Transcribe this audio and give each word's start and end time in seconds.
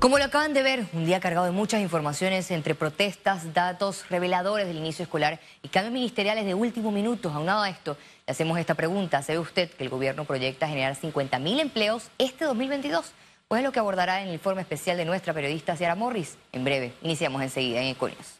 Como 0.00 0.16
lo 0.16 0.24
acaban 0.24 0.54
de 0.54 0.62
ver, 0.62 0.86
un 0.94 1.04
día 1.04 1.20
cargado 1.20 1.44
de 1.44 1.52
muchas 1.52 1.82
informaciones 1.82 2.50
entre 2.50 2.74
protestas, 2.74 3.52
datos 3.52 4.08
reveladores 4.08 4.66
del 4.66 4.78
inicio 4.78 5.02
escolar 5.02 5.40
y 5.62 5.68
cambios 5.68 5.92
ministeriales 5.92 6.46
de 6.46 6.54
último 6.54 6.90
minuto. 6.90 7.28
Aunado 7.28 7.60
a 7.60 7.68
esto, 7.68 7.98
le 8.26 8.30
hacemos 8.30 8.58
esta 8.58 8.72
pregunta. 8.72 9.20
¿Sabe 9.20 9.38
usted 9.38 9.70
que 9.70 9.84
el 9.84 9.90
gobierno 9.90 10.24
proyecta 10.24 10.66
generar 10.68 10.96
50.000 10.96 11.60
empleos 11.60 12.08
este 12.16 12.46
2022? 12.46 13.12
Pues 13.46 13.58
es 13.58 13.64
lo 13.64 13.72
que 13.72 13.78
abordará 13.78 14.22
en 14.22 14.28
el 14.28 14.32
informe 14.32 14.62
especial 14.62 14.96
de 14.96 15.04
nuestra 15.04 15.34
periodista 15.34 15.76
Ciara 15.76 15.96
Morris. 15.96 16.38
En 16.52 16.64
breve, 16.64 16.94
iniciamos 17.02 17.42
enseguida 17.42 17.82
en 17.82 17.88
Econios. 17.88 18.38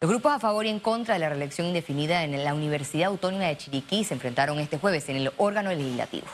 Los 0.00 0.08
grupos 0.08 0.34
a 0.34 0.38
favor 0.38 0.66
y 0.66 0.68
en 0.68 0.78
contra 0.78 1.14
de 1.14 1.20
la 1.20 1.30
reelección 1.30 1.66
indefinida 1.66 2.22
en 2.22 2.44
la 2.44 2.54
Universidad 2.54 3.08
Autónoma 3.08 3.46
de 3.46 3.56
Chiriquí 3.56 4.04
se 4.04 4.14
enfrentaron 4.14 4.60
este 4.60 4.78
jueves 4.78 5.08
en 5.08 5.16
el 5.16 5.32
órgano 5.36 5.70
legislativo. 5.70 6.28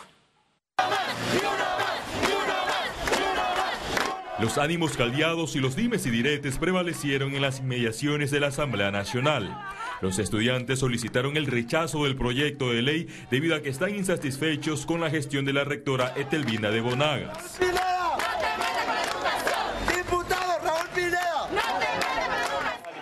Los 4.41 4.57
ánimos 4.57 4.97
caldeados 4.97 5.55
y 5.55 5.61
los 5.61 5.77
dimes 5.77 6.07
y 6.07 6.11
diretes 6.11 6.57
prevalecieron 6.57 7.35
en 7.35 7.43
las 7.43 7.59
inmediaciones 7.59 8.31
de 8.31 8.41
la 8.41 8.47
Asamblea 8.47 8.91
Nacional. 8.91 9.55
Los 10.01 10.19
estudiantes 10.19 10.79
solicitaron 10.79 11.37
el 11.37 11.47
rechazo 11.47 12.05
del 12.05 12.17
proyecto 12.17 12.71
de 12.71 12.81
ley 12.81 13.09
debido 13.31 13.55
a 13.55 13.61
que 13.61 13.69
están 13.69 13.95
insatisfechos 13.95 14.87
con 14.87 15.03
la 15.03 15.11
gestión 15.11 15.45
de 15.45 15.53
la 15.53 15.65
rectora 15.65 16.15
Etelvina 16.17 16.71
de 16.71 16.81
Bonagas. 16.81 17.61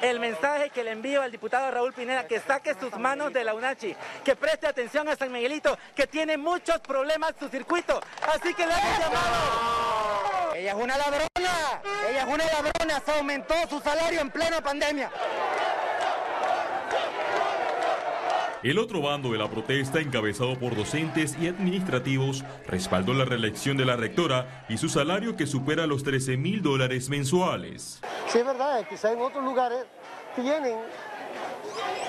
el 0.01 0.21
mensaje 0.21 0.71
que 0.71 0.83
le 0.83 0.93
envío 0.93 1.21
al 1.21 1.31
diputado 1.31 1.71
Raúl 1.71 1.93
Pineda, 1.93 2.27
que 2.27 2.41
saque 2.41 2.75
sus 2.75 2.97
manos 2.99 3.33
de 3.33 3.45
la 3.45 3.53
UNACHI, 3.55 3.95
que 4.25 4.37
preste 4.37 4.67
atención 4.67 5.09
a 5.09 5.17
San 5.17 5.31
Miguelito, 5.31 5.77
que 5.95 6.07
tiene 6.07 6.37
muchos 6.37 6.79
problemas 6.81 7.35
su 7.39 7.49
circuito. 7.49 8.01
Así 8.27 8.55
que 8.55 8.67
le 8.67 8.73
hemos 8.73 8.99
llamado. 8.99 9.88
Ella 10.69 10.77
es 10.77 10.85
una 10.85 10.99
ladrona, 10.99 11.83
ella 12.11 12.23
es 12.25 12.27
una 12.27 12.45
ladrona, 12.45 13.01
se 13.01 13.13
aumentó 13.13 13.55
su 13.71 13.81
salario 13.81 14.21
en 14.21 14.31
plena 14.31 14.61
pandemia. 14.61 15.11
El 18.63 18.79
otro 18.79 19.01
bando 19.01 19.33
de 19.33 19.39
la 19.39 19.49
protesta, 19.49 19.99
encabezado 19.99 20.59
por 20.59 20.77
docentes 20.77 21.39
y 21.41 21.49
administrativos, 21.49 22.45
respaldó 22.67 23.15
la 23.15 23.25
reelección 23.25 23.79
de 23.79 23.87
la 23.87 23.97
rectora 23.97 24.67
y 24.69 24.77
su 24.77 24.91
salario 24.91 25.37
que 25.37 25.47
supera 25.47 25.87
los 25.87 26.05
13 26.05 26.37
mil 26.37 26.61
dólares 26.61 27.09
mensuales. 27.09 28.03
Sí, 28.27 28.41
es 28.41 28.45
verdad, 28.45 28.87
quizá 28.91 29.11
en 29.11 29.23
otros 29.23 29.43
lugares 29.43 29.87
tienen, 30.37 30.81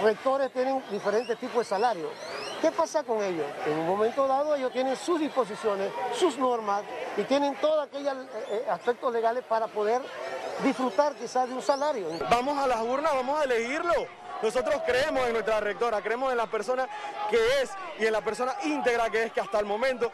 rectores 0.03 0.51
tienen 0.51 0.83
diferentes 0.91 1.39
tipos 1.39 1.59
de 1.59 1.63
salarios. 1.63 2.11
¿Qué 2.61 2.71
pasa 2.71 3.03
con 3.03 3.23
ellos? 3.23 3.45
En 3.65 3.79
un 3.79 3.87
momento 3.87 4.27
dado 4.27 4.55
ellos 4.55 4.71
tienen 4.71 4.95
sus 4.95 5.19
disposiciones, 5.19 5.91
sus 6.13 6.37
normas 6.37 6.83
y 7.15 7.23
tienen 7.23 7.55
todos 7.55 7.87
aquellos 7.87 8.13
eh, 8.13 8.27
eh, 8.49 8.65
aspectos 8.69 9.13
legales 9.13 9.43
para 9.45 9.67
poder 9.67 10.01
disfrutar 10.63 11.13
quizás 11.15 11.47
de 11.47 11.55
un 11.55 11.61
salario. 11.61 12.07
Vamos 12.29 12.57
a 12.57 12.67
las 12.67 12.81
urnas, 12.81 13.13
vamos 13.13 13.39
a 13.39 13.45
elegirlo. 13.45 13.93
Nosotros 14.41 14.81
creemos 14.85 15.25
en 15.27 15.33
nuestra 15.33 15.59
rectora, 15.59 16.01
creemos 16.01 16.31
en 16.31 16.37
la 16.37 16.47
persona 16.47 16.87
que 17.29 17.37
es 17.61 17.71
y 17.97 18.05
en 18.05 18.13
la 18.13 18.21
persona 18.21 18.53
íntegra 18.63 19.09
que 19.09 19.23
es 19.23 19.31
que 19.31 19.41
hasta 19.41 19.59
el 19.59 19.65
momento 19.65 20.11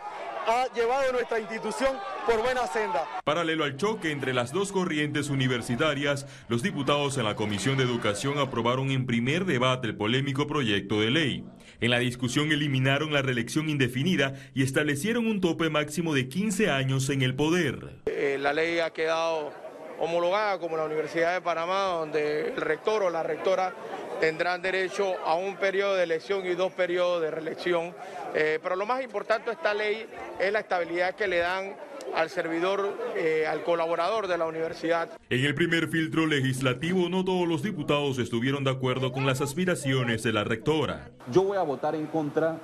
ha 0.48 0.72
llevado 0.74 1.12
nuestra 1.12 1.40
institución 1.40 1.98
por 2.26 2.42
buena 2.42 2.68
senda. 2.68 3.08
Paralelo 3.24 3.64
al 3.64 3.78
choque 3.78 4.12
entre 4.12 4.34
las 4.34 4.52
dos 4.52 4.72
corrientes 4.72 5.30
universitarias, 5.30 6.26
los 6.48 6.62
diputados 6.62 7.18
en 7.18 7.26
la 7.26 7.36
Comisión 7.36 7.78
de 7.78 7.84
Educación 7.84 8.38
aprobaron 8.38 8.92
en 8.92 9.06
primer 9.06 9.46
debate 9.46 9.88
el 9.88 9.98
polémico 9.98 10.48
proyecto 10.48 11.02
de 11.02 11.12
ley. 11.12 11.46
En 11.82 11.92
la 11.92 12.00
discusión 12.00 12.52
eliminaron 12.52 13.12
la 13.12 13.22
reelección 13.22 13.70
indefinida 13.70 14.34
y 14.54 14.64
establecieron 14.64 15.28
un 15.28 15.42
tope 15.42 15.70
máximo 15.70 16.14
de 16.14 16.30
15 16.30 16.70
años 16.70 17.10
en 17.10 17.22
el 17.22 17.36
poder. 17.36 18.02
Eh, 18.06 18.38
la 18.40 18.54
ley 18.54 18.80
ha 18.80 18.92
quedado 18.92 19.52
homologada 20.00 20.60
como 20.60 20.78
la 20.78 20.86
Universidad 20.86 21.34
de 21.34 21.42
Panamá, 21.42 21.84
donde 21.84 22.50
el 22.50 22.58
rector 22.58 23.04
o 23.04 23.10
la 23.10 23.24
rectora 23.24 23.74
tendrán 24.20 24.62
derecho 24.62 25.16
a 25.26 25.36
un 25.36 25.56
periodo 25.58 25.96
de 25.96 26.04
elección 26.04 26.46
y 26.46 26.56
dos 26.56 26.72
periodos 26.74 27.22
de 27.22 27.32
reelección. 27.32 27.94
Eh, 28.34 28.60
pero 28.62 28.76
lo 28.76 28.86
más 28.86 29.04
importante 29.04 29.46
de 29.46 29.54
esta 29.54 29.74
ley 29.74 30.08
es 30.40 30.52
la 30.52 30.60
estabilidad 30.60 31.16
que 31.16 31.28
le 31.28 31.38
dan 31.38 31.76
al 32.14 32.30
servidor, 32.30 32.98
eh, 33.16 33.46
al 33.48 33.64
colaborador 33.64 34.28
de 34.28 34.38
la 34.38 34.46
universidad. 34.46 35.10
En 35.30 35.44
el 35.44 35.56
primer 35.56 35.88
filtro 35.88 36.26
legislativo 36.26 37.10
no 37.10 37.26
todos 37.26 37.48
los 37.48 37.62
diputados 37.62 38.20
estuvieron 38.20 38.64
de 38.64 38.72
acuerdo 38.72 39.12
con 39.12 39.26
las 39.26 39.42
aspiraciones 39.42 40.24
de 40.24 40.34
la 40.34 40.44
rectora. 40.44 41.10
Yo 41.32 41.44
voy 41.44 41.58
a 41.58 41.64
votar 41.64 41.96
en 41.96 42.06
contra 42.08 42.58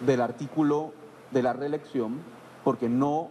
del 0.00 0.20
artículo 0.20 0.92
de 1.30 1.42
la 1.42 1.52
reelección 1.52 2.20
porque 2.64 2.88
no 2.88 3.30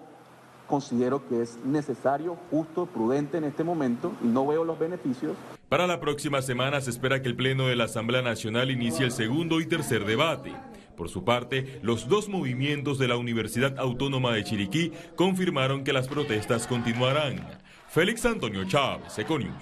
considero 0.67 1.27
que 1.27 1.41
es 1.41 1.57
necesario, 1.65 2.37
justo, 2.51 2.85
prudente 2.85 3.37
en 3.37 3.45
este 3.45 3.63
momento 3.63 4.13
y 4.23 4.27
no 4.27 4.45
veo 4.45 4.63
los 4.63 4.77
beneficios. 4.77 5.35
Para 5.69 5.87
la 5.87 5.99
próxima 5.99 6.41
semana 6.41 6.79
se 6.81 6.91
espera 6.91 7.21
que 7.21 7.27
el 7.27 7.35
Pleno 7.35 7.67
de 7.67 7.75
la 7.75 7.85
Asamblea 7.85 8.21
Nacional 8.21 8.71
inicie 8.71 9.05
el 9.05 9.11
segundo 9.11 9.59
y 9.59 9.65
tercer 9.65 10.05
debate. 10.05 10.53
Por 10.95 11.09
su 11.09 11.23
parte, 11.23 11.79
los 11.83 12.07
dos 12.07 12.27
movimientos 12.27 12.97
de 12.97 13.07
la 13.07 13.17
Universidad 13.17 13.77
Autónoma 13.77 14.33
de 14.33 14.43
Chiriquí 14.43 14.91
confirmaron 15.15 15.83
que 15.83 15.93
las 15.93 16.07
protestas 16.07 16.65
continuarán. 16.67 17.59
Félix 17.89 18.25
Antonio 18.25 18.65
Chávez, 18.65 19.17
Econius. 19.17 19.53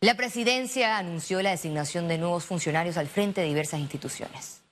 La 0.00 0.14
presidencia 0.14 0.98
anunció 0.98 1.42
la 1.42 1.50
designación 1.50 2.06
de 2.06 2.18
nuevos 2.18 2.44
funcionarios 2.44 2.96
al 2.96 3.08
frente 3.08 3.40
de 3.40 3.48
diversas 3.48 3.80
instituciones. 3.80 4.62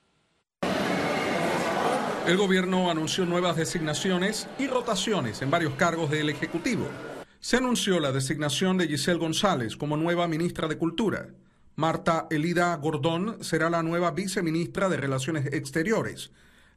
El 2.26 2.36
gobierno 2.38 2.90
anunció 2.90 3.24
nuevas 3.24 3.56
designaciones 3.56 4.48
y 4.58 4.66
rotaciones 4.66 5.42
en 5.42 5.50
varios 5.50 5.74
cargos 5.74 6.10
del 6.10 6.28
Ejecutivo. 6.28 6.88
Se 7.38 7.56
anunció 7.56 8.00
la 8.00 8.10
designación 8.10 8.76
de 8.78 8.88
Giselle 8.88 9.20
González 9.20 9.76
como 9.76 9.96
nueva 9.96 10.26
ministra 10.26 10.66
de 10.66 10.76
Cultura. 10.76 11.28
Marta 11.76 12.26
Elida 12.28 12.74
Gordón 12.78 13.44
será 13.44 13.70
la 13.70 13.84
nueva 13.84 14.10
viceministra 14.10 14.88
de 14.88 14.96
Relaciones 14.96 15.46
Exteriores. 15.52 16.32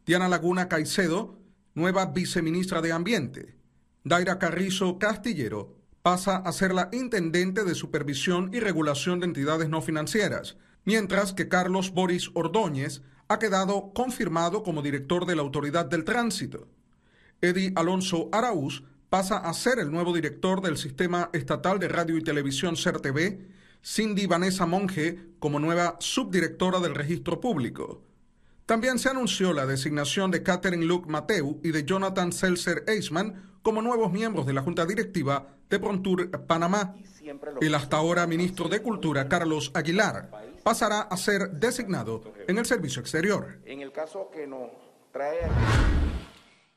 Diana 0.05 0.29
Laguna 0.29 0.69
Caicedo, 0.69 1.39
nueva 1.73 2.05
viceministra 2.05 2.83
de 2.83 2.91
Ambiente. 2.91 3.55
Daira 4.03 4.37
Carrizo 4.37 4.99
Castillero 4.99 5.75
pasa 6.03 6.37
a 6.37 6.51
ser 6.51 6.75
la 6.75 6.89
intendente 6.91 7.63
de 7.63 7.73
Supervisión 7.73 8.51
y 8.53 8.59
Regulación 8.59 9.19
de 9.19 9.25
Entidades 9.25 9.69
No 9.69 9.81
Financieras, 9.81 10.57
mientras 10.85 11.33
que 11.33 11.47
Carlos 11.47 11.89
Boris 11.89 12.29
Ordóñez 12.35 13.01
ha 13.29 13.37
quedado 13.37 13.93
confirmado 13.93 14.63
como 14.63 14.81
director 14.81 15.25
de 15.27 15.35
la 15.35 15.43
Autoridad 15.43 15.85
del 15.85 16.03
Tránsito. 16.03 16.67
Eddie 17.41 17.71
Alonso 17.75 18.27
Araúz 18.31 18.83
pasa 19.09 19.37
a 19.37 19.53
ser 19.53 19.77
el 19.77 19.91
nuevo 19.91 20.13
director 20.13 20.61
del 20.61 20.77
Sistema 20.77 21.29
Estatal 21.31 21.77
de 21.77 21.87
Radio 21.87 22.17
y 22.17 22.23
Televisión 22.23 22.75
CERTV, 22.75 23.39
Cindy 23.85 24.25
Vanessa 24.25 24.65
Monge 24.65 25.19
como 25.37 25.59
nueva 25.59 25.95
subdirectora 25.99 26.79
del 26.79 26.95
Registro 26.95 27.39
Público. 27.39 28.03
También 28.65 28.97
se 28.97 29.09
anunció 29.09 29.53
la 29.53 29.67
designación 29.67 30.31
de 30.31 30.43
Catherine 30.43 30.85
Luke 30.85 31.09
Mateu 31.09 31.59
y 31.63 31.71
de 31.71 31.85
Jonathan 31.85 32.31
Seltzer 32.31 32.83
Eisman 32.87 33.48
como 33.69 33.83
nuevos 33.83 34.11
miembros 34.11 34.47
de 34.47 34.53
la 34.53 34.63
Junta 34.63 34.83
Directiva 34.83 35.45
de 35.69 35.77
Prontur 35.77 36.31
Panamá. 36.47 36.95
El 37.61 37.75
hasta 37.75 37.97
ahora 37.97 38.25
ministro 38.25 38.67
de 38.67 38.81
Cultura, 38.81 39.29
Carlos 39.29 39.69
Aguilar, 39.75 40.31
pasará 40.63 41.01
a 41.01 41.15
ser 41.15 41.51
designado 41.51 42.33
en 42.47 42.57
el 42.57 42.65
servicio 42.65 42.99
exterior. 42.99 43.59
En 43.65 43.81
el 43.81 43.91
caso 43.91 44.31
que 44.33 44.47
nos 44.47 44.71
trae... 45.11 45.41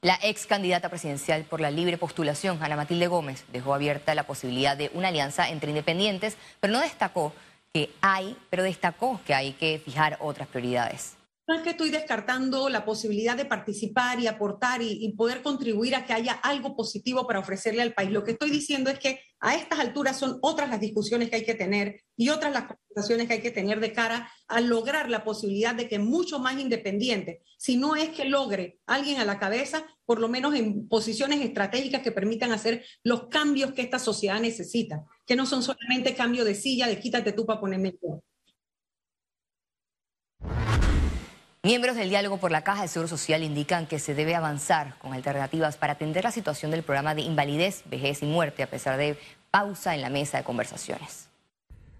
La 0.02 0.18
ex 0.22 0.44
candidata 0.44 0.90
presidencial 0.90 1.44
por 1.44 1.62
la 1.62 1.70
libre 1.70 1.96
postulación, 1.96 2.58
Ana 2.62 2.76
Matilde 2.76 3.06
Gómez, 3.06 3.46
dejó 3.50 3.72
abierta 3.72 4.14
la 4.14 4.26
posibilidad 4.26 4.76
de 4.76 4.90
una 4.92 5.08
alianza 5.08 5.48
entre 5.48 5.70
independientes, 5.70 6.36
pero 6.60 6.74
no 6.74 6.80
destacó 6.80 7.32
que 7.72 7.88
hay, 8.02 8.36
pero 8.50 8.64
destacó 8.64 9.18
que 9.24 9.32
hay 9.32 9.54
que 9.54 9.80
fijar 9.82 10.18
otras 10.20 10.46
prioridades. 10.46 11.16
No 11.48 11.56
es 11.56 11.62
que 11.62 11.70
estoy 11.70 11.90
descartando 11.90 12.68
la 12.68 12.84
posibilidad 12.84 13.36
de 13.36 13.44
participar 13.44 14.20
y 14.20 14.28
aportar 14.28 14.80
y, 14.80 15.12
poder 15.16 15.42
contribuir 15.42 15.96
a 15.96 16.06
que 16.06 16.12
haya 16.12 16.34
algo 16.34 16.76
positivo 16.76 17.26
para 17.26 17.40
ofrecerle 17.40 17.82
al 17.82 17.94
país. 17.94 18.12
Lo 18.12 18.22
que 18.22 18.32
estoy 18.32 18.50
diciendo 18.50 18.90
es 18.90 18.98
que 19.00 19.20
a 19.40 19.56
estas 19.56 19.80
alturas 19.80 20.16
son 20.16 20.38
otras 20.40 20.70
las 20.70 20.80
discusiones 20.80 21.28
que 21.28 21.36
hay 21.36 21.44
que 21.44 21.56
tener 21.56 22.00
y 22.16 22.28
otras 22.28 22.52
las 22.52 22.68
conversaciones 22.68 23.26
que 23.26 23.34
hay 23.34 23.42
que 23.42 23.50
tener 23.50 23.80
de 23.80 23.92
cara 23.92 24.30
a 24.46 24.60
lograr 24.60 25.10
la 25.10 25.24
posibilidad 25.24 25.74
de 25.74 25.88
que 25.88 25.98
mucho 25.98 26.38
más 26.38 26.60
independiente, 26.60 27.42
si 27.58 27.76
no 27.76 27.96
es 27.96 28.10
que 28.10 28.24
logre 28.24 28.78
alguien 28.86 29.18
a 29.18 29.24
la 29.24 29.40
cabeza, 29.40 29.84
por 30.04 30.20
lo 30.20 30.28
menos 30.28 30.54
en 30.54 30.86
posiciones 30.86 31.40
estratégicas 31.40 32.02
que 32.02 32.12
permitan 32.12 32.52
hacer 32.52 32.84
los 33.02 33.26
cambios 33.26 33.72
que 33.72 33.82
esta 33.82 33.98
sociedad 33.98 34.40
necesita, 34.40 35.04
que 35.26 35.34
no 35.34 35.44
son 35.46 35.64
solamente 35.64 36.14
cambio 36.14 36.44
de 36.44 36.54
silla, 36.54 36.86
de 36.86 37.00
quítate 37.00 37.32
tú 37.32 37.44
para 37.44 37.60
ponerme 37.60 37.96
yo. 38.00 38.22
Miembros 41.64 41.94
del 41.94 42.08
diálogo 42.08 42.38
por 42.38 42.50
la 42.50 42.64
Caja 42.64 42.82
de 42.82 42.88
Seguro 42.88 43.06
Social 43.06 43.44
indican 43.44 43.86
que 43.86 44.00
se 44.00 44.16
debe 44.16 44.34
avanzar 44.34 44.98
con 44.98 45.12
alternativas 45.12 45.76
para 45.76 45.92
atender 45.92 46.24
la 46.24 46.32
situación 46.32 46.72
del 46.72 46.82
programa 46.82 47.14
de 47.14 47.22
invalidez, 47.22 47.84
vejez 47.88 48.20
y 48.24 48.26
muerte 48.26 48.64
a 48.64 48.66
pesar 48.66 48.98
de 48.98 49.14
pausa 49.52 49.94
en 49.94 50.00
la 50.00 50.10
mesa 50.10 50.38
de 50.38 50.42
conversaciones. 50.42 51.30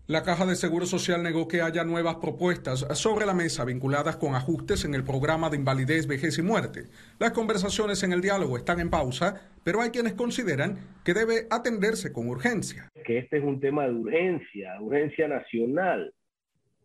La 0.08 0.24
Caja 0.24 0.46
de 0.46 0.56
Seguro 0.56 0.84
Social 0.84 1.22
negó 1.22 1.46
que 1.46 1.62
haya 1.62 1.84
nuevas 1.84 2.16
propuestas 2.16 2.80
sobre 2.98 3.24
la 3.24 3.34
mesa 3.34 3.64
vinculadas 3.64 4.16
con 4.16 4.34
ajustes 4.34 4.84
en 4.84 4.96
el 4.96 5.04
programa 5.04 5.48
de 5.48 5.58
invalidez, 5.58 6.08
vejez 6.08 6.38
y 6.38 6.42
muerte. 6.42 6.88
Las 7.20 7.30
conversaciones 7.30 8.02
en 8.02 8.12
el 8.12 8.20
diálogo 8.20 8.56
están 8.56 8.80
en 8.80 8.90
pausa, 8.90 9.48
pero 9.62 9.80
hay 9.80 9.90
quienes 9.90 10.14
consideran 10.14 10.78
que 11.04 11.14
debe 11.14 11.46
atenderse 11.50 12.12
con 12.12 12.28
urgencia. 12.28 12.88
Que 13.04 13.18
este 13.18 13.38
es 13.38 13.44
un 13.44 13.60
tema 13.60 13.84
de 13.84 13.92
urgencia, 13.92 14.80
urgencia 14.80 15.28
nacional. 15.28 16.12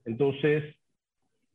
Entonces, 0.06 0.77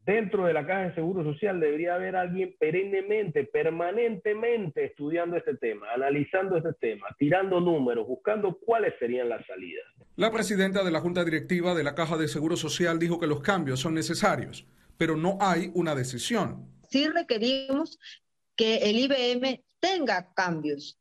dentro 0.04 0.46
de 0.46 0.52
la 0.52 0.66
Caja 0.66 0.88
de 0.88 0.94
Seguro 0.94 1.22
Social 1.22 1.60
debería 1.60 1.94
haber 1.94 2.16
alguien 2.16 2.54
perennemente, 2.58 3.44
permanentemente 3.44 4.84
estudiando 4.84 5.36
este 5.36 5.56
tema, 5.56 5.92
analizando 5.92 6.56
este 6.56 6.72
tema, 6.74 7.06
tirando 7.18 7.60
números, 7.60 8.06
buscando 8.06 8.58
cuáles 8.58 8.94
serían 8.98 9.28
las 9.28 9.46
salidas. 9.46 9.84
La 10.16 10.30
presidenta 10.30 10.82
de 10.84 10.90
la 10.90 11.00
Junta 11.00 11.24
Directiva 11.24 11.74
de 11.74 11.84
la 11.84 11.94
Caja 11.94 12.16
de 12.16 12.28
Seguro 12.28 12.56
Social 12.56 12.98
dijo 12.98 13.20
que 13.20 13.26
los 13.26 13.40
cambios 13.40 13.80
son 13.80 13.94
necesarios, 13.94 14.66
pero 14.96 15.16
no 15.16 15.38
hay 15.40 15.70
una 15.74 15.94
decisión. 15.94 16.68
Sí 16.88 17.08
requerimos 17.08 17.98
que 18.56 18.78
el 18.78 18.98
IBM 18.98 19.62
tenga 19.80 20.32
cambios, 20.34 20.98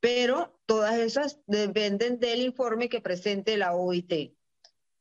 pero 0.00 0.60
todas 0.66 0.98
esas 0.98 1.40
dependen 1.46 2.18
del 2.18 2.40
informe 2.40 2.88
que 2.88 3.00
presente 3.00 3.56
la 3.56 3.74
OIT. 3.74 4.34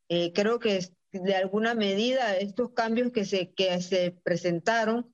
Eh, 0.09 0.31
creo 0.33 0.59
que 0.59 0.79
de 1.11 1.35
alguna 1.35 1.73
medida 1.73 2.35
estos 2.37 2.71
cambios 2.71 3.11
que 3.11 3.25
se, 3.25 3.53
que 3.53 3.81
se 3.81 4.11
presentaron 4.23 5.13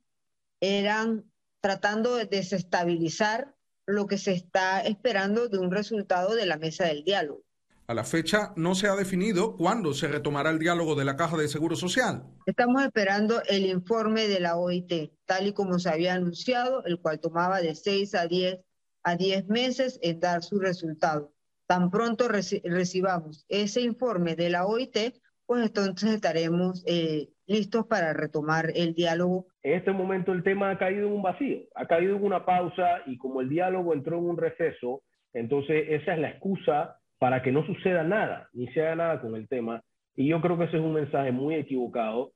eran 0.59 1.25
tratando 1.61 2.15
de 2.15 2.25
desestabilizar 2.25 3.55
lo 3.85 4.07
que 4.07 4.17
se 4.17 4.33
está 4.33 4.81
esperando 4.81 5.49
de 5.49 5.59
un 5.59 5.71
resultado 5.71 6.35
de 6.35 6.45
la 6.45 6.57
mesa 6.57 6.85
del 6.85 7.03
diálogo. 7.03 7.43
A 7.85 7.93
la 7.93 8.05
fecha 8.05 8.53
no 8.55 8.75
se 8.75 8.87
ha 8.87 8.95
definido 8.95 9.57
cuándo 9.57 9.93
se 9.93 10.07
retomará 10.07 10.49
el 10.51 10.59
diálogo 10.59 10.95
de 10.95 11.03
la 11.03 11.17
Caja 11.17 11.35
de 11.35 11.49
Seguro 11.49 11.75
Social. 11.75 12.23
Estamos 12.45 12.81
esperando 12.81 13.41
el 13.49 13.65
informe 13.65 14.27
de 14.29 14.39
la 14.39 14.55
OIT, 14.55 15.11
tal 15.25 15.47
y 15.47 15.53
como 15.53 15.77
se 15.79 15.89
había 15.89 16.13
anunciado, 16.13 16.85
el 16.85 16.99
cual 16.99 17.19
tomaba 17.19 17.59
de 17.59 17.75
6 17.75 18.15
a 18.15 18.27
10, 18.27 18.59
a 19.03 19.15
10 19.17 19.47
meses 19.47 19.99
en 20.01 20.21
dar 20.21 20.43
su 20.43 20.59
resultado. 20.59 21.33
Tan 21.67 21.91
pronto 21.91 22.29
recibamos 22.29 23.45
ese 23.49 23.81
informe 23.81 24.37
de 24.37 24.49
la 24.49 24.65
OIT, 24.65 25.21
pues 25.45 25.65
entonces 25.65 26.11
estaremos 26.11 26.83
eh, 26.87 27.29
listos 27.45 27.85
para 27.87 28.13
retomar 28.13 28.71
el 28.75 28.93
diálogo. 28.93 29.47
En 29.61 29.73
este 29.73 29.91
momento 29.91 30.31
el 30.31 30.43
tema 30.43 30.71
ha 30.71 30.77
caído 30.77 31.07
en 31.07 31.13
un 31.13 31.21
vacío, 31.21 31.59
ha 31.75 31.85
caído 31.85 32.15
en 32.15 32.23
una 32.23 32.45
pausa 32.45 33.01
y 33.05 33.17
como 33.17 33.41
el 33.41 33.49
diálogo 33.49 33.93
entró 33.93 34.17
en 34.17 34.25
un 34.25 34.37
receso, 34.37 35.01
entonces 35.33 35.85
esa 35.89 36.13
es 36.13 36.19
la 36.19 36.29
excusa 36.29 36.99
para 37.19 37.41
que 37.41 37.51
no 37.51 37.65
suceda 37.65 38.03
nada, 38.03 38.49
ni 38.53 38.67
se 38.73 38.81
haga 38.81 38.95
nada 38.95 39.21
con 39.21 39.35
el 39.35 39.47
tema. 39.47 39.81
Y 40.15 40.27
yo 40.29 40.41
creo 40.41 40.57
que 40.57 40.65
ese 40.65 40.77
es 40.77 40.83
un 40.83 40.93
mensaje 40.93 41.31
muy 41.31 41.55
equivocado. 41.55 42.33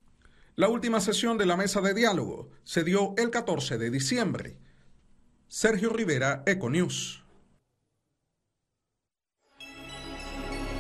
La 0.56 0.70
última 0.70 1.00
sesión 1.00 1.38
de 1.38 1.46
la 1.46 1.58
mesa 1.58 1.82
de 1.82 1.94
diálogo 1.94 2.50
se 2.64 2.84
dio 2.84 3.14
el 3.18 3.30
14 3.30 3.78
de 3.78 3.92
diciembre. 3.92 4.58
Sergio 5.48 5.92
Rivera, 5.92 6.44
Econews. 6.46 7.24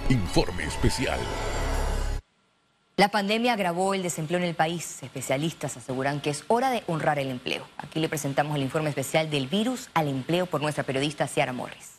Informe 0.09 0.63
especial. 0.63 1.19
La 2.99 3.09
pandemia 3.09 3.53
agravó 3.53 3.93
el 3.93 4.01
desempleo 4.01 4.39
en 4.39 4.45
el 4.45 4.55
país. 4.55 5.03
Especialistas 5.03 5.77
aseguran 5.77 6.19
que 6.19 6.31
es 6.31 6.43
hora 6.47 6.71
de 6.71 6.81
honrar 6.87 7.19
el 7.19 7.29
empleo. 7.29 7.67
Aquí 7.77 7.99
le 7.99 8.09
presentamos 8.09 8.55
el 8.55 8.63
informe 8.63 8.89
especial 8.89 9.29
del 9.29 9.45
virus 9.45 9.89
al 9.93 10.07
empleo 10.07 10.47
por 10.47 10.63
nuestra 10.63 10.83
periodista 10.83 11.27
Ciara 11.27 11.53
Morris. 11.53 11.97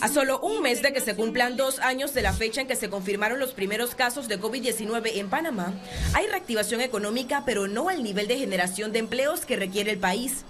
A 0.00 0.08
solo 0.08 0.40
un 0.40 0.62
mes 0.62 0.82
de 0.82 0.92
que 0.92 1.00
se 1.00 1.14
cumplan 1.14 1.56
dos 1.56 1.78
años 1.78 2.12
de 2.12 2.22
la 2.22 2.32
fecha 2.32 2.60
en 2.60 2.66
que 2.66 2.74
se 2.74 2.90
confirmaron 2.90 3.38
los 3.38 3.52
primeros 3.52 3.94
casos 3.94 4.26
de 4.26 4.40
COVID-19 4.40 5.12
en 5.14 5.30
Panamá, 5.30 5.72
hay 6.12 6.26
reactivación 6.26 6.80
económica, 6.80 7.44
pero 7.46 7.68
no 7.68 7.88
al 7.88 8.02
nivel 8.02 8.26
de 8.26 8.36
generación 8.36 8.90
de 8.90 8.98
empleos 8.98 9.46
que 9.46 9.54
requiere 9.54 9.92
el 9.92 9.98
país. 9.98 10.44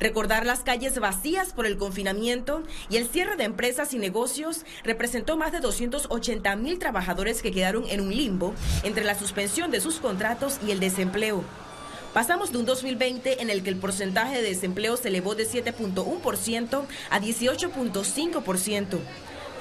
Recordar 0.00 0.46
las 0.46 0.60
calles 0.60 0.98
vacías 0.98 1.52
por 1.52 1.66
el 1.66 1.76
confinamiento 1.76 2.62
y 2.88 2.96
el 2.96 3.08
cierre 3.08 3.36
de 3.36 3.44
empresas 3.44 3.92
y 3.94 3.98
negocios 3.98 4.64
representó 4.84 5.36
más 5.36 5.50
de 5.50 5.60
280 5.60 6.54
mil 6.56 6.78
trabajadores 6.78 7.42
que 7.42 7.50
quedaron 7.50 7.84
en 7.88 8.00
un 8.00 8.14
limbo 8.14 8.54
entre 8.84 9.04
la 9.04 9.18
suspensión 9.18 9.70
de 9.70 9.80
sus 9.80 9.96
contratos 9.96 10.58
y 10.66 10.70
el 10.70 10.80
desempleo. 10.80 11.42
Pasamos 12.14 12.52
de 12.52 12.58
un 12.58 12.64
2020 12.64 13.42
en 13.42 13.50
el 13.50 13.62
que 13.62 13.70
el 13.70 13.76
porcentaje 13.76 14.36
de 14.36 14.48
desempleo 14.48 14.96
se 14.96 15.08
elevó 15.08 15.34
de 15.34 15.46
7.1% 15.46 16.84
a 17.10 17.20
18.5%. 17.20 18.98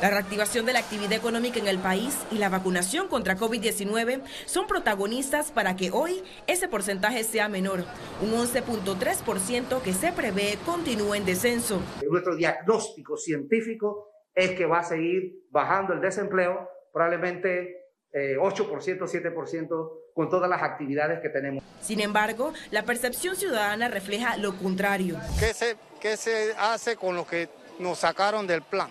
La 0.02 0.12
reactivación 0.12 0.68
de 0.68 0.74
la 0.74 0.80
actividad 0.80 1.14
económica 1.14 1.58
en 1.58 1.68
el 1.68 1.80
país 1.80 2.16
y 2.30 2.38
la 2.38 2.50
vacunación 2.50 3.08
contra 3.08 3.36
COVID-19 3.36 4.22
son 4.46 4.68
protagonistas 4.68 5.52
para 5.52 5.76
que 5.76 5.90
hoy 5.90 6.24
ese 6.46 6.68
porcentaje 6.68 7.24
sea 7.24 7.50
menor, 7.50 7.84
un 8.22 8.32
11.3% 8.34 9.82
que 9.82 9.94
se 9.94 10.12
prevé 10.12 10.60
continúe 10.68 11.16
en 11.16 11.26
descenso. 11.26 11.82
Nuestro 12.08 12.36
diagnóstico 12.36 13.18
científico 13.18 14.12
es 14.36 14.52
que 14.52 14.68
va 14.68 14.80
a 14.80 14.84
seguir 14.84 15.48
bajando 15.50 15.94
el 15.94 16.02
desempleo, 16.02 16.70
probablemente 16.94 17.88
8%, 18.14 18.14
eh, 18.14 19.00
7% 19.00 19.92
con 20.14 20.30
todas 20.30 20.48
las 20.48 20.62
actividades 20.62 21.22
que 21.22 21.30
tenemos. 21.30 21.64
Sin 21.82 22.02
embargo, 22.02 22.54
la 22.70 22.84
percepción 22.84 23.36
ciudadana 23.36 23.88
refleja 23.88 24.38
lo 24.38 24.56
contrario. 24.58 25.18
¿Qué 25.40 25.56
se, 25.56 25.76
qué 26.00 26.18
se 26.18 26.54
hace 26.60 26.96
con 26.96 27.16
lo 27.16 27.26
que 27.26 27.50
nos 27.80 27.98
sacaron 27.98 28.46
del 28.46 28.62
plan? 28.62 28.90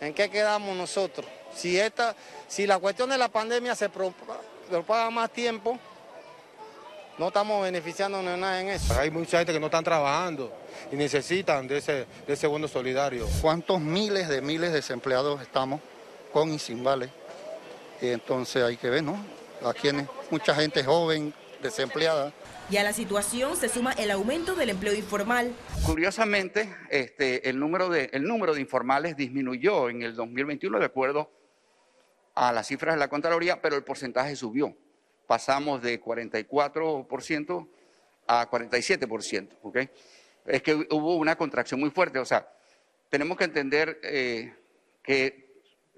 ¿En 0.00 0.14
qué 0.14 0.30
quedamos 0.30 0.76
nosotros? 0.76 1.26
Si, 1.54 1.78
esta, 1.78 2.14
si 2.48 2.66
la 2.66 2.78
cuestión 2.78 3.10
de 3.10 3.18
la 3.18 3.28
pandemia 3.28 3.74
se 3.74 3.88
propaga 3.88 5.10
más 5.10 5.30
tiempo, 5.30 5.78
no 7.18 7.28
estamos 7.28 7.62
beneficiándonos 7.62 8.32
de 8.32 8.38
nada 8.38 8.60
en 8.62 8.68
eso. 8.70 8.98
Hay 8.98 9.10
mucha 9.10 9.38
gente 9.38 9.52
que 9.52 9.60
no 9.60 9.66
están 9.66 9.84
trabajando 9.84 10.50
y 10.90 10.96
necesitan 10.96 11.68
de 11.68 11.78
ese, 11.78 12.06
de 12.26 12.32
ese 12.32 12.46
bono 12.46 12.66
solidario. 12.66 13.28
¿Cuántos 13.42 13.78
miles 13.78 14.28
de 14.28 14.40
miles 14.40 14.70
de 14.70 14.76
desempleados 14.76 15.42
estamos 15.42 15.80
con 16.32 16.50
y 16.50 16.58
sin 16.58 16.82
vale? 16.82 17.10
Y 18.00 18.08
entonces 18.08 18.62
hay 18.64 18.78
que 18.78 18.88
ver, 18.88 19.02
¿no? 19.02 19.22
Aquí 19.66 19.88
hay 19.88 20.06
mucha 20.30 20.54
gente 20.54 20.82
joven, 20.82 21.34
desempleada. 21.62 22.32
Y 22.70 22.76
a 22.76 22.84
la 22.84 22.92
situación 22.92 23.56
se 23.56 23.68
suma 23.68 23.92
el 23.92 24.10
aumento 24.10 24.54
del 24.54 24.70
empleo 24.70 24.94
informal. 24.94 25.52
Curiosamente, 25.84 26.72
este, 26.88 27.48
el, 27.48 27.58
número 27.58 27.88
de, 27.88 28.10
el 28.12 28.24
número 28.24 28.54
de 28.54 28.60
informales 28.60 29.16
disminuyó 29.16 29.90
en 29.90 30.02
el 30.02 30.14
2021 30.14 30.78
de 30.78 30.84
acuerdo 30.84 31.30
a 32.34 32.52
las 32.52 32.68
cifras 32.68 32.94
de 32.94 33.00
la 33.00 33.08
Contraloría, 33.08 33.60
pero 33.60 33.76
el 33.76 33.82
porcentaje 33.82 34.36
subió. 34.36 34.76
Pasamos 35.26 35.82
de 35.82 36.00
44% 36.00 37.68
a 38.26 38.48
47%. 38.48 39.48
¿okay? 39.62 39.90
Es 40.46 40.62
que 40.62 40.74
hubo 40.74 41.16
una 41.16 41.36
contracción 41.36 41.80
muy 41.80 41.90
fuerte. 41.90 42.18
O 42.20 42.24
sea, 42.24 42.48
tenemos 43.08 43.36
que 43.36 43.44
entender 43.44 44.00
eh, 44.04 44.54
que 45.02 45.49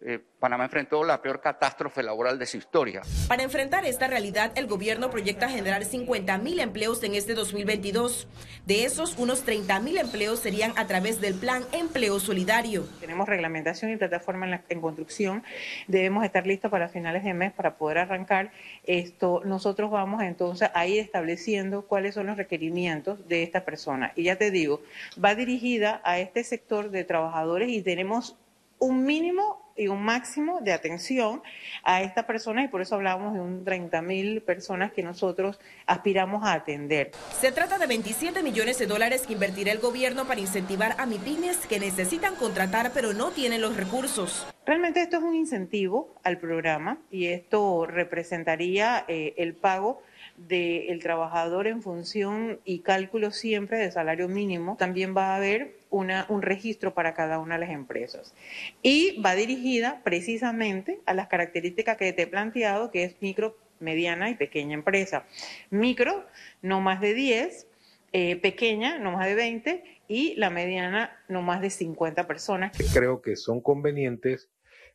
eh, 0.04 0.21
Panamá 0.40 0.64
enfrentó 0.64 1.04
la 1.04 1.23
peor 1.23 1.40
catástrofe 1.40 2.02
laboral 2.02 2.38
de 2.38 2.47
su 2.47 2.56
historia. 2.56 3.02
Para 3.28 3.44
enfrentar 3.44 3.85
esta 3.85 4.09
realidad, 4.09 4.50
el 4.56 4.66
gobierno 4.66 5.11
proyecta 5.11 5.49
generar 5.49 5.85
50 5.85 6.38
mil 6.38 6.59
empleos 6.59 7.02
en 7.04 7.14
este 7.14 7.35
2022. 7.35 8.26
De 8.66 8.85
esos, 8.85 9.16
unos 9.18 9.44
30 9.44 9.78
mil 9.80 9.99
empleos 9.99 10.40
serían 10.40 10.73
a 10.76 10.87
través 10.88 11.21
del 11.21 11.35
Plan 11.35 11.62
Empleo 11.73 12.18
Solidario. 12.18 12.85
Tenemos 13.00 13.28
reglamentación 13.28 13.92
y 13.92 13.97
plataforma 13.97 14.47
en, 14.47 14.62
en 14.68 14.80
construcción. 14.80 15.44
Debemos 15.87 16.25
estar 16.25 16.47
listos 16.47 16.71
para 16.71 16.88
finales 16.88 17.23
de 17.23 17.35
mes 17.35 17.52
para 17.52 17.76
poder 17.76 17.99
arrancar 17.99 18.50
esto. 18.82 19.42
Nosotros 19.44 19.90
vamos 19.92 20.23
entonces 20.23 20.71
a 20.75 20.87
ir 20.87 20.99
estableciendo 21.00 21.87
cuáles 21.87 22.14
son 22.14 22.26
los 22.26 22.37
requerimientos 22.37 23.28
de 23.28 23.44
esta 23.44 23.64
persona. 23.64 24.12
Y 24.16 24.25
ya 24.25 24.37
te 24.37 24.50
digo, 24.50 24.82
va 25.25 25.37
dirigida 25.37 26.00
a 26.04 26.18
este 26.18 26.42
sector 26.42 26.90
de 26.90 27.04
trabajadores 27.04 27.68
y 27.68 27.82
tenemos 27.82 28.37
un 28.78 29.04
mínimo 29.04 29.62
y 29.76 29.88
un 29.88 30.02
máximo 30.02 30.61
de 30.61 30.73
atención 30.73 31.43
a 31.85 32.02
estas 32.02 32.25
personas 32.25 32.64
y 32.64 32.69
por 32.69 32.83
eso 32.83 32.95
hablamos 32.95 33.35
de 33.35 33.41
un 33.41 33.64
30 33.64 34.02
mil 34.02 34.43
personas 34.43 34.93
que 34.93 35.02
nosotros 35.02 35.59
aspiramos 35.87 36.45
a 36.45 36.52
atender. 36.55 37.12
Se 37.41 37.52
trata 37.52 37.79
de 37.79 37.87
27 37.87 38.43
millones 38.43 38.79
de 38.79 38.87
dólares 38.87 39.26
que 39.26 39.33
invertirá 39.33 39.73
el 39.73 39.79
gobierno 39.79 40.26
para 40.26 40.41
incentivar 40.41 40.97
a 40.99 41.07
MIPIMES 41.07 41.67
que 41.67 41.81
necesitan 41.81 42.35
contratar 42.35 42.93
pero 42.95 43.12
no 43.12 43.31
tienen 43.31 43.61
los 43.61 43.76
recursos. 43.76 44.47
Realmente 44.64 45.02
esto 45.02 45.17
es 45.17 45.23
un 45.23 45.35
incentivo 45.35 46.14
al 46.23 46.38
programa 46.38 46.99
y 47.11 47.26
esto 47.26 47.87
representaría 47.87 49.05
eh, 49.09 49.35
el 49.37 49.55
pago 49.55 50.02
del 50.37 50.99
trabajador 51.00 51.67
en 51.67 51.83
función 51.83 52.61
y 52.64 52.81
cálculo 52.81 53.31
siempre 53.31 53.79
de 53.79 53.91
salario 53.91 54.29
mínimo. 54.29 54.76
También 54.79 55.17
va 55.17 55.33
a 55.33 55.37
haber 55.37 55.76
un 55.91 56.43
registro 56.43 56.95
para 56.95 57.14
cada 57.14 57.38
una 57.38 57.55
de 57.55 57.61
las 57.61 57.71
empresas. 57.71 58.35
Y 58.83 59.21
va 59.21 59.35
dirigida 59.35 60.00
precisamente 60.05 61.00
a 61.07 61.14
las 61.14 61.29
características 61.29 61.97
que 61.97 62.12
te 62.12 62.23
he 62.23 62.26
planteado, 62.26 62.91
que 62.91 63.05
es 63.05 63.17
micro, 63.21 63.57
mediana 63.79 64.31
y 64.31 64.35
pequeña 64.35 64.75
empresa. 64.75 65.26
Micro, 65.71 66.25
no 66.62 66.81
más 66.81 67.00
de 67.00 67.14
10, 67.14 67.67
eh, 68.12 68.37
pequeña, 68.37 68.99
no 68.99 69.12
más 69.12 69.26
de 69.26 69.35
20, 69.35 69.85
y 70.09 70.35
la 70.37 70.50
mediana, 70.50 71.19
no 71.29 71.43
más 71.43 71.61
de 71.61 71.71
50 71.71 72.26
personas. 72.26 72.73
Creo 72.95 73.21
que 73.23 73.37
son 73.37 73.61
convenientes 73.61 74.50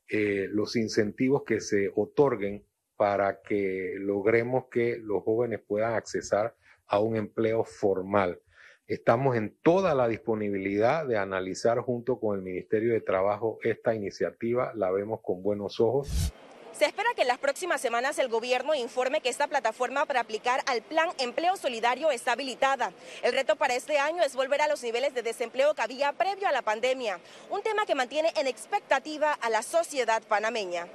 eh, 0.10 0.48
los 0.52 0.76
incentivos 0.76 1.44
que 1.44 1.60
se 1.60 1.92
otorguen 1.96 2.64
para 2.98 3.42
que 3.42 3.96
logremos 4.00 4.66
que 4.70 4.98
los 4.98 5.24
jóvenes 5.24 5.62
puedan 5.66 5.94
accesar 5.94 6.56
a 6.88 7.00
un 7.00 7.16
empleo 7.16 7.64
formal. 7.64 8.42
Estamos 8.88 9.36
en 9.36 9.56
toda 9.62 9.94
la 9.94 10.08
disponibilidad 10.08 11.06
de 11.06 11.18
analizar 11.18 11.80
junto 11.80 12.20
con 12.20 12.38
el 12.38 12.42
Ministerio 12.42 12.94
de 12.94 13.02
Trabajo 13.02 13.60
esta 13.62 13.94
iniciativa, 13.94 14.72
la 14.76 14.92
vemos 14.92 15.20
con 15.22 15.44
buenos 15.44 15.80
ojos. 15.80 16.34
Se 16.72 16.86
espera 16.86 17.10
que 17.16 17.24
en 17.24 17.28
las 17.28 17.40
próximas 17.40 17.82
semanas 17.82 18.20
el 18.20 18.30
gobierno 18.30 18.76
informe 18.76 19.20
que 19.20 19.30
esta 19.30 19.48
plataforma 19.48 20.06
para 20.06 20.20
aplicar 20.20 20.62
al 20.68 20.84
Plan 20.84 21.10
Empleo 21.18 21.58
Solidario 21.58 22.12
está 22.12 22.34
habilitada. 22.34 22.94
El 23.24 23.34
reto 23.34 23.56
para 23.56 23.76
este 23.76 23.98
año 23.98 24.24
es 24.24 24.36
volver 24.36 24.62
a 24.62 24.68
los 24.68 24.84
niveles 24.84 25.14
de 25.16 25.24
desempleo 25.24 25.74
que 25.74 25.82
había 25.82 26.14
previo 26.14 26.48
a 26.48 26.52
la 26.52 26.62
pandemia, 26.62 27.20
un 27.50 27.64
tema 27.64 27.86
que 27.88 27.96
mantiene 27.96 28.32
en 28.38 28.46
expectativa 28.46 29.34
a 29.34 29.50
la 29.50 29.64
sociedad 29.64 30.22
panameña. 30.30 30.88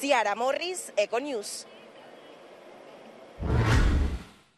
Ciara 0.00 0.34
Morris, 0.34 0.92
Econews. 0.96 1.66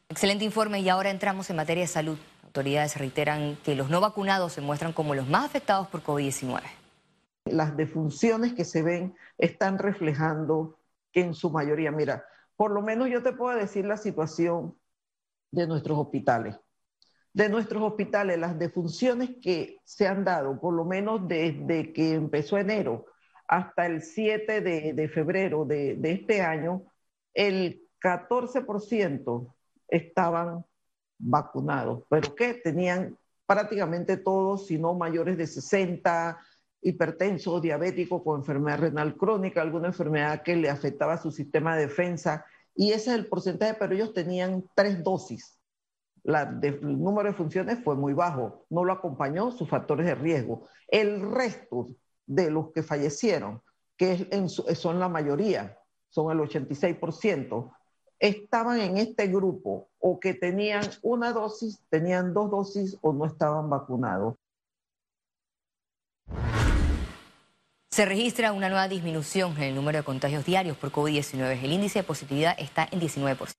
Excelente 0.08 0.44
informe 0.44 0.80
y 0.80 0.88
ahora 0.88 1.10
entramos 1.10 1.50
en 1.50 1.56
materia 1.56 1.82
de 1.82 1.88
salud. 1.88 2.18
Autoridades 2.44 2.96
reiteran 2.96 3.56
que 3.64 3.74
los 3.74 3.90
no 3.90 4.00
vacunados 4.00 4.52
se 4.52 4.60
muestran 4.60 4.92
como 4.92 5.14
los 5.14 5.28
más 5.28 5.44
afectados 5.44 5.88
por 5.88 6.02
COVID-19 6.02 6.62
las 7.44 7.76
defunciones 7.76 8.54
que 8.54 8.64
se 8.64 8.82
ven 8.82 9.14
están 9.38 9.78
reflejando 9.78 10.78
que 11.12 11.20
en 11.20 11.34
su 11.34 11.50
mayoría, 11.50 11.90
mira, 11.90 12.24
por 12.56 12.70
lo 12.70 12.82
menos 12.82 13.08
yo 13.08 13.22
te 13.22 13.32
puedo 13.32 13.56
decir 13.56 13.84
la 13.84 13.96
situación 13.96 14.76
de 15.50 15.66
nuestros 15.66 15.98
hospitales. 15.98 16.56
De 17.32 17.48
nuestros 17.48 17.82
hospitales, 17.82 18.38
las 18.38 18.58
defunciones 18.58 19.30
que 19.42 19.78
se 19.84 20.06
han 20.06 20.24
dado, 20.24 20.60
por 20.60 20.72
lo 20.72 20.84
menos 20.84 21.26
desde 21.26 21.92
que 21.92 22.14
empezó 22.14 22.58
enero 22.58 23.06
hasta 23.46 23.86
el 23.86 24.02
7 24.02 24.60
de, 24.60 25.08
febrero 25.08 25.64
de, 25.64 25.98
este 26.02 26.40
año, 26.40 26.82
el 27.32 27.82
14% 28.00 29.54
estaban 29.88 30.64
vacunados, 31.18 32.04
pero 32.08 32.34
que 32.34 32.54
tenían 32.54 33.16
prácticamente 33.46 34.16
todos, 34.16 34.66
si 34.66 34.78
no 34.78 34.94
mayores 34.94 35.36
de 35.36 35.46
60, 35.46 36.38
hipertenso, 36.82 37.60
diabético 37.60 38.22
con 38.22 38.40
enfermedad 38.40 38.80
renal 38.80 39.16
crónica, 39.16 39.62
alguna 39.62 39.88
enfermedad 39.88 40.42
que 40.42 40.56
le 40.56 40.70
afectaba 40.70 41.18
su 41.18 41.30
sistema 41.30 41.76
de 41.76 41.86
defensa, 41.86 42.44
y 42.74 42.92
ese 42.92 43.10
es 43.10 43.16
el 43.16 43.26
porcentaje, 43.26 43.76
pero 43.78 43.94
ellos 43.94 44.12
tenían 44.12 44.64
tres 44.74 45.02
dosis. 45.02 45.58
el 46.24 46.80
número 46.80 47.28
de 47.28 47.34
funciones 47.36 47.82
fue 47.84 47.94
muy 47.94 48.14
bajo, 48.14 48.66
no 48.70 48.84
lo 48.84 48.92
acompañó 48.92 49.50
sus 49.50 49.68
factores 49.68 50.06
de 50.06 50.14
riesgo. 50.14 50.66
El 50.88 51.30
resto 51.30 51.90
de 52.26 52.50
los 52.50 52.72
que 52.72 52.82
fallecieron, 52.82 53.62
que 53.96 54.28
son 54.74 54.98
la 54.98 55.08
mayoría, 55.08 55.78
son 56.08 56.30
el 56.30 56.38
86%, 56.38 57.72
estaban 58.18 58.80
en 58.80 58.96
este 58.96 59.26
grupo 59.28 59.90
o 59.98 60.18
que 60.20 60.34
tenían 60.34 60.84
una 61.02 61.32
dosis, 61.32 61.80
tenían 61.90 62.32
dos 62.32 62.50
dosis 62.50 62.96
o 63.02 63.12
no 63.12 63.26
estaban 63.26 63.68
vacunados. 63.68 64.34
Se 67.90 68.04
registra 68.04 68.52
una 68.52 68.68
nueva 68.68 68.88
disminución 68.88 69.56
en 69.56 69.62
el 69.62 69.74
número 69.74 69.98
de 69.98 70.04
contagios 70.04 70.44
diarios 70.44 70.76
por 70.76 70.90
COVID-19. 70.90 71.62
El 71.62 71.72
índice 71.72 72.00
de 72.00 72.02
positividad 72.02 72.56
está 72.58 72.88
en 72.90 73.00
19%. 73.00 73.52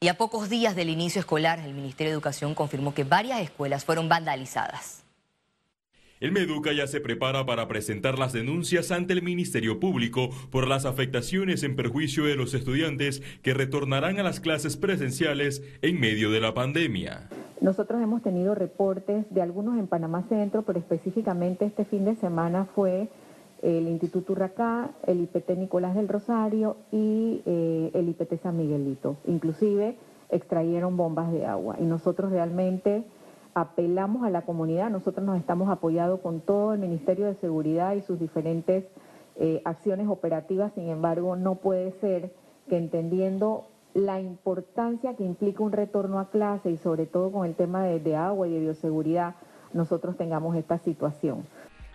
Y 0.00 0.06
a 0.06 0.16
pocos 0.16 0.48
días 0.48 0.76
del 0.76 0.90
inicio 0.90 1.18
escolar, 1.18 1.58
el 1.58 1.74
Ministerio 1.74 2.10
de 2.10 2.14
Educación 2.14 2.54
confirmó 2.54 2.94
que 2.94 3.02
varias 3.02 3.40
escuelas 3.40 3.84
fueron 3.84 4.08
vandalizadas. 4.08 5.07
El 6.20 6.32
Meduca 6.32 6.72
ya 6.72 6.88
se 6.88 7.00
prepara 7.00 7.46
para 7.46 7.68
presentar 7.68 8.18
las 8.18 8.32
denuncias 8.32 8.90
ante 8.90 9.12
el 9.12 9.22
Ministerio 9.22 9.78
Público 9.78 10.30
por 10.50 10.66
las 10.66 10.84
afectaciones 10.84 11.62
en 11.62 11.76
perjuicio 11.76 12.24
de 12.24 12.34
los 12.34 12.54
estudiantes 12.54 13.22
que 13.42 13.54
retornarán 13.54 14.18
a 14.18 14.24
las 14.24 14.40
clases 14.40 14.76
presenciales 14.76 15.62
en 15.80 16.00
medio 16.00 16.32
de 16.32 16.40
la 16.40 16.54
pandemia. 16.54 17.28
Nosotros 17.60 18.02
hemos 18.02 18.22
tenido 18.22 18.56
reportes 18.56 19.26
de 19.30 19.42
algunos 19.42 19.78
en 19.78 19.86
Panamá 19.86 20.24
Centro, 20.28 20.62
pero 20.62 20.80
específicamente 20.80 21.66
este 21.66 21.84
fin 21.84 22.04
de 22.04 22.16
semana 22.16 22.64
fue 22.74 23.08
el 23.62 23.86
Instituto 23.86 24.32
Urracá, 24.32 24.90
el 25.06 25.20
IPT 25.20 25.50
Nicolás 25.50 25.94
del 25.94 26.08
Rosario 26.08 26.78
y 26.90 27.42
eh, 27.46 27.92
el 27.94 28.08
IPT 28.08 28.42
San 28.42 28.56
Miguelito. 28.56 29.18
Inclusive 29.28 29.94
extrayeron 30.30 30.96
bombas 30.96 31.30
de 31.32 31.46
agua 31.46 31.76
y 31.78 31.84
nosotros 31.84 32.32
realmente 32.32 33.04
apelamos 33.60 34.24
a 34.24 34.30
la 34.30 34.42
comunidad, 34.42 34.90
nosotros 34.90 35.26
nos 35.26 35.36
estamos 35.36 35.68
apoyando 35.68 36.20
con 36.22 36.40
todo 36.40 36.74
el 36.74 36.78
Ministerio 36.78 37.26
de 37.26 37.34
Seguridad 37.34 37.94
y 37.94 38.02
sus 38.02 38.20
diferentes 38.20 38.84
eh, 39.36 39.62
acciones 39.64 40.08
operativas, 40.08 40.72
sin 40.74 40.88
embargo 40.88 41.34
no 41.36 41.56
puede 41.56 41.92
ser 42.00 42.32
que 42.68 42.76
entendiendo 42.76 43.66
la 43.94 44.20
importancia 44.20 45.16
que 45.16 45.24
implica 45.24 45.62
un 45.62 45.72
retorno 45.72 46.20
a 46.20 46.30
clase 46.30 46.70
y 46.70 46.76
sobre 46.76 47.06
todo 47.06 47.32
con 47.32 47.46
el 47.46 47.54
tema 47.54 47.84
de 47.84 48.16
agua 48.16 48.46
y 48.46 48.52
de 48.52 48.60
bioseguridad, 48.60 49.34
nosotros 49.72 50.16
tengamos 50.16 50.56
esta 50.56 50.78
situación. 50.78 51.44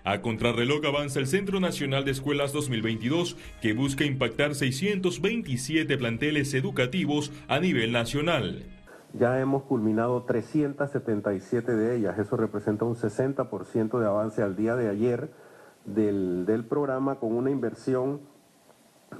A 0.04 0.22
contrarreloj 0.22 0.86
avanza 0.86 1.20
el 1.20 1.28
Centro 1.28 1.62
Nacional 1.62 2.04
de 2.04 2.12
Escuelas 2.12 2.52
2022, 2.52 3.38
que 3.62 3.72
busca 3.72 4.04
impactar 4.04 4.54
627 4.54 5.98
planteles 5.98 6.54
educativos 6.54 7.32
a 7.48 7.60
nivel 7.60 7.94
nacional. 7.94 8.66
Ya 9.14 9.40
hemos 9.40 9.64
culminado 9.64 10.24
377 10.24 11.76
de 11.76 11.96
ellas, 11.96 12.18
eso 12.18 12.36
representa 12.36 12.86
un 12.86 12.96
60% 12.96 14.00
de 14.00 14.06
avance 14.08 14.42
al 14.42 14.56
día 14.56 14.76
de 14.76 14.90
ayer 14.90 15.30
del, 15.86 16.46
del 16.46 16.66
programa 16.66 17.20
con 17.20 17.34
una 17.34 17.52
inversión 17.52 18.22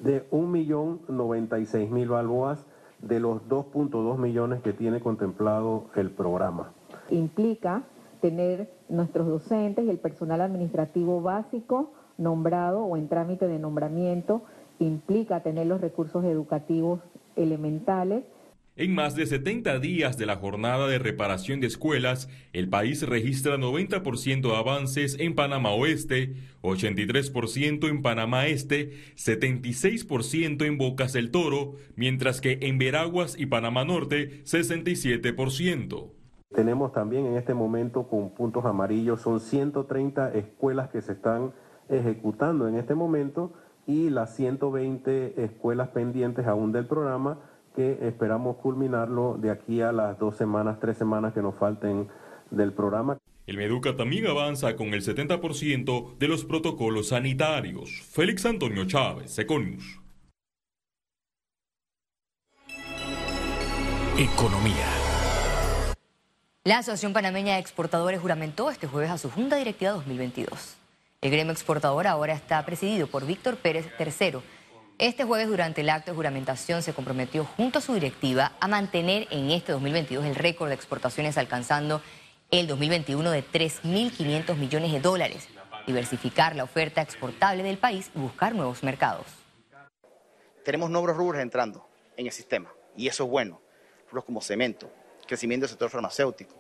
de 0.02 0.28
1.096.000 0.32 2.10
balboas 2.10 2.66
de 3.00 3.20
los 3.20 3.42
2.2 3.48 4.18
millones 4.18 4.62
que 4.62 4.74
tiene 4.74 5.00
contemplado 5.00 5.86
el 5.96 6.10
programa. 6.10 6.72
Implica 7.10 7.84
tener 8.22 8.72
nuestros 8.90 9.28
docentes 9.28 9.86
y 9.86 9.90
el 9.90 10.00
personal 10.00 10.42
administrativo 10.42 11.22
básico 11.22 11.92
nombrado 12.18 12.84
o 12.84 12.96
en 12.96 13.10
trámite 13.10 13.48
de 13.48 13.60
nombramiento 13.60 14.44
implica 14.80 15.42
tener 15.42 15.68
los 15.68 15.82
recursos 15.82 16.24
educativos 16.24 17.02
elementales. 17.36 18.24
En 18.76 18.96
más 18.96 19.14
de 19.14 19.28
70 19.28 19.78
días 19.78 20.18
de 20.18 20.26
la 20.26 20.38
jornada 20.38 20.88
de 20.88 20.98
reparación 20.98 21.60
de 21.60 21.68
escuelas, 21.68 22.28
el 22.54 22.70
país 22.70 23.08
registra 23.08 23.56
90% 23.56 24.42
de 24.42 24.56
avances 24.56 25.16
en 25.20 25.36
Panamá 25.36 25.70
Oeste, 25.70 26.34
83% 26.64 27.88
en 27.88 28.02
Panamá 28.02 28.48
Este, 28.48 28.94
76% 29.16 30.66
en 30.66 30.80
Bocas 30.80 31.14
del 31.14 31.30
Toro, 31.30 31.76
mientras 31.96 32.42
que 32.42 32.58
en 32.64 32.80
Veraguas 32.80 33.38
y 33.38 33.46
Panamá 33.46 33.86
Norte, 33.86 34.44
67%. 34.44 36.10
Tenemos 36.56 36.94
también 36.94 37.28
en 37.28 37.36
este 37.36 37.54
momento 37.54 38.08
con 38.08 38.32
puntos 38.32 38.66
amarillos, 38.66 39.22
son 39.22 39.40
130 39.40 40.34
escuelas 40.34 40.90
que 40.90 41.04
se 41.04 41.12
están 41.12 41.52
ejecutando 41.90 42.68
en 42.68 42.74
este 42.74 42.96
momento 42.96 43.54
y 43.86 44.10
las 44.10 44.36
120 44.36 45.44
escuelas 45.44 45.90
pendientes 45.90 46.48
aún 46.48 46.72
del 46.72 46.88
programa 46.88 47.53
que 47.76 47.98
esperamos 48.02 48.58
culminarlo 48.58 49.38
de 49.40 49.52
aquí 49.52 49.82
a 49.82 49.92
las 49.92 50.18
dos 50.20 50.36
semanas, 50.38 50.80
tres 50.80 50.98
semanas 50.98 51.34
que 51.34 51.42
nos 51.42 51.56
falten 51.56 52.08
del 52.52 52.74
programa. 52.74 53.18
El 53.46 53.58
Meduca 53.58 53.96
también 53.96 54.28
avanza 54.28 54.76
con 54.76 54.94
el 54.94 55.02
70% 55.02 56.18
de 56.18 56.28
los 56.28 56.46
protocolos 56.46 57.10
sanitarios. 57.10 57.90
Félix 58.12 58.46
Antonio 58.46 58.86
Chávez, 58.86 59.38
Econius. 59.38 60.00
Economía. 64.18 64.88
La 66.64 66.78
Asociación 66.78 67.12
Panameña 67.12 67.56
de 67.56 67.60
Exportadores 67.60 68.22
juramentó 68.22 68.70
este 68.70 68.88
jueves 68.88 69.10
a 69.10 69.18
su 69.18 69.30
Junta 69.30 69.58
Directiva 69.58 69.92
2022. 69.92 70.78
El 71.20 71.32
gremio 71.32 71.52
exportador 71.52 72.08
ahora 72.08 72.34
está 72.34 72.64
presidido 72.66 73.08
por 73.08 73.26
Víctor 73.26 73.58
Pérez 73.58 73.90
III. 74.00 74.40
Este 75.00 75.24
jueves, 75.24 75.48
durante 75.48 75.82
el 75.82 75.90
acto 75.90 76.12
de 76.12 76.16
juramentación, 76.16 76.84
se 76.84 76.94
comprometió 76.94 77.46
junto 77.46 77.80
a 77.80 77.82
su 77.82 77.96
directiva 77.96 78.52
a 78.60 78.68
mantener 78.68 79.28
en 79.32 79.50
este 79.50 79.72
2022 79.72 80.24
el 80.24 80.36
récord 80.36 80.70
de 80.70 80.76
exportaciones 80.76 81.38
alcanzando 81.38 82.02
el 82.52 82.68
2021 82.68 83.32
de 83.32 83.44
3.500 83.44 84.56
millones 84.56 84.92
de 84.92 85.00
dólares, 85.00 85.48
diversificar 85.88 86.56
la 86.56 86.64
oferta 86.64 87.02
exportable 87.02 87.64
del 87.64 87.80
país 87.80 88.12
y 88.16 88.20
buscar 88.20 88.54
nuevos 88.54 88.84
mercados. 88.84 89.26
Tenemos 90.64 90.92
nuevos 90.92 91.18
rubros 91.18 91.42
entrando 91.42 91.90
en 92.16 92.28
el 92.28 92.32
sistema 92.32 92.72
y 92.96 93.08
eso 93.08 93.24
es 93.24 93.30
bueno, 93.32 93.62
rubros 94.10 94.26
como 94.26 94.42
cemento, 94.42 94.92
crecimiento 95.26 95.64
del 95.64 95.72
sector 95.72 95.90
farmacéutico. 95.90 96.56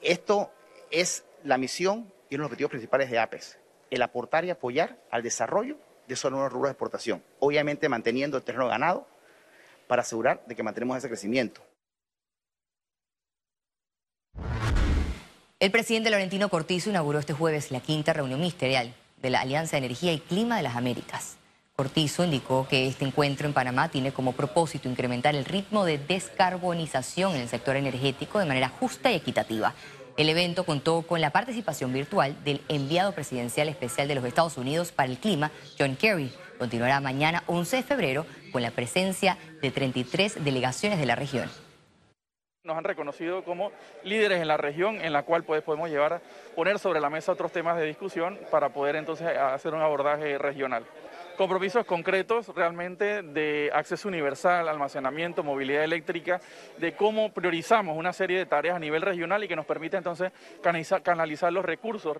Esto 0.00 0.52
es 0.92 1.24
la 1.42 1.58
misión 1.58 2.12
y 2.30 2.36
uno 2.36 2.44
de 2.44 2.44
los 2.44 2.46
objetivos 2.46 2.70
principales 2.70 3.10
de 3.10 3.18
APES, 3.18 3.58
el 3.90 4.02
aportar 4.02 4.44
y 4.44 4.50
apoyar 4.50 5.02
al 5.10 5.24
desarrollo 5.24 5.78
de 6.10 6.16
zonas 6.16 6.52
rurales 6.52 6.70
de 6.70 6.72
exportación, 6.72 7.22
obviamente 7.38 7.88
manteniendo 7.88 8.36
el 8.36 8.42
terreno 8.42 8.68
ganado 8.68 9.06
para 9.86 10.02
asegurar 10.02 10.42
de 10.46 10.54
que 10.54 10.62
mantenemos 10.62 10.98
ese 10.98 11.08
crecimiento. 11.08 11.62
El 15.58 15.70
presidente 15.70 16.10
Laurentino 16.10 16.48
Cortizo 16.48 16.90
inauguró 16.90 17.18
este 17.18 17.32
jueves 17.32 17.70
la 17.70 17.80
quinta 17.80 18.12
reunión 18.12 18.40
ministerial 18.40 18.94
de 19.20 19.30
la 19.30 19.40
Alianza 19.40 19.72
de 19.72 19.84
Energía 19.84 20.12
y 20.12 20.20
Clima 20.20 20.56
de 20.56 20.62
las 20.62 20.76
Américas. 20.76 21.36
Cortizo 21.76 22.24
indicó 22.24 22.66
que 22.68 22.86
este 22.86 23.04
encuentro 23.04 23.46
en 23.46 23.54
Panamá 23.54 23.88
tiene 23.88 24.12
como 24.12 24.32
propósito 24.32 24.88
incrementar 24.88 25.34
el 25.34 25.44
ritmo 25.44 25.84
de 25.84 25.98
descarbonización 25.98 27.34
en 27.34 27.42
el 27.42 27.48
sector 27.48 27.76
energético 27.76 28.38
de 28.38 28.46
manera 28.46 28.68
justa 28.68 29.10
y 29.10 29.16
equitativa. 29.16 29.74
El 30.20 30.28
evento 30.28 30.64
contó 30.64 31.00
con 31.00 31.22
la 31.22 31.30
participación 31.30 31.94
virtual 31.94 32.36
del 32.44 32.60
enviado 32.68 33.12
presidencial 33.12 33.70
especial 33.70 34.06
de 34.06 34.14
los 34.14 34.24
Estados 34.26 34.58
Unidos 34.58 34.92
para 34.92 35.08
el 35.10 35.16
clima, 35.16 35.50
John 35.78 35.96
Kerry. 35.96 36.30
Continuará 36.58 37.00
mañana 37.00 37.42
11 37.46 37.76
de 37.76 37.82
febrero 37.82 38.26
con 38.52 38.60
la 38.60 38.70
presencia 38.70 39.38
de 39.62 39.70
33 39.70 40.44
delegaciones 40.44 40.98
de 40.98 41.06
la 41.06 41.16
región. 41.16 41.48
Nos 42.64 42.76
han 42.76 42.84
reconocido 42.84 43.44
como 43.44 43.72
líderes 44.04 44.42
en 44.42 44.48
la 44.48 44.58
región 44.58 45.00
en 45.00 45.14
la 45.14 45.22
cual 45.22 45.42
pues, 45.42 45.62
podemos 45.62 45.88
llevar, 45.88 46.20
poner 46.54 46.78
sobre 46.78 47.00
la 47.00 47.08
mesa 47.08 47.32
otros 47.32 47.50
temas 47.50 47.78
de 47.78 47.86
discusión 47.86 48.38
para 48.50 48.68
poder 48.68 48.96
entonces 48.96 49.26
hacer 49.26 49.72
un 49.72 49.80
abordaje 49.80 50.36
regional. 50.36 50.84
Compromisos 51.40 51.86
concretos 51.86 52.48
realmente 52.48 53.22
de 53.22 53.70
acceso 53.72 54.08
universal, 54.08 54.68
almacenamiento, 54.68 55.42
movilidad 55.42 55.84
eléctrica, 55.84 56.38
de 56.76 56.92
cómo 56.94 57.32
priorizamos 57.32 57.96
una 57.96 58.12
serie 58.12 58.36
de 58.36 58.44
tareas 58.44 58.76
a 58.76 58.78
nivel 58.78 59.00
regional 59.00 59.42
y 59.42 59.48
que 59.48 59.56
nos 59.56 59.64
permite 59.64 59.96
entonces 59.96 60.32
canalizar 61.02 61.50
los 61.50 61.64
recursos. 61.64 62.18